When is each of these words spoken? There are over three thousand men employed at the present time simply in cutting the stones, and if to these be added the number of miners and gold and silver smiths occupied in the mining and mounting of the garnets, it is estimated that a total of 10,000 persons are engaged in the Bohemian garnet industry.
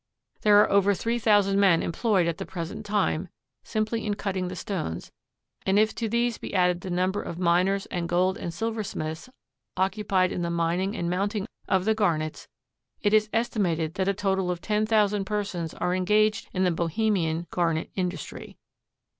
There 0.41 0.59
are 0.63 0.71
over 0.71 0.95
three 0.95 1.19
thousand 1.19 1.59
men 1.59 1.83
employed 1.83 2.25
at 2.25 2.39
the 2.39 2.45
present 2.47 2.87
time 2.87 3.29
simply 3.63 4.03
in 4.03 4.15
cutting 4.15 4.47
the 4.47 4.55
stones, 4.55 5.11
and 5.63 5.77
if 5.77 5.93
to 5.93 6.09
these 6.09 6.39
be 6.39 6.55
added 6.55 6.81
the 6.81 6.89
number 6.89 7.21
of 7.21 7.37
miners 7.37 7.85
and 7.91 8.09
gold 8.09 8.35
and 8.35 8.51
silver 8.51 8.83
smiths 8.83 9.29
occupied 9.77 10.31
in 10.31 10.41
the 10.41 10.49
mining 10.49 10.95
and 10.95 11.07
mounting 11.07 11.45
of 11.67 11.85
the 11.85 11.93
garnets, 11.93 12.47
it 13.03 13.13
is 13.13 13.29
estimated 13.31 13.93
that 13.93 14.07
a 14.07 14.13
total 14.15 14.49
of 14.49 14.59
10,000 14.59 15.23
persons 15.23 15.75
are 15.75 15.93
engaged 15.93 16.49
in 16.51 16.63
the 16.63 16.71
Bohemian 16.71 17.45
garnet 17.51 17.91
industry. 17.95 18.57